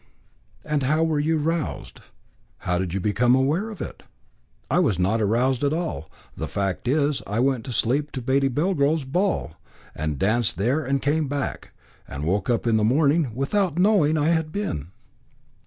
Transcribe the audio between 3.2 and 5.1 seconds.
aware of it?" "I was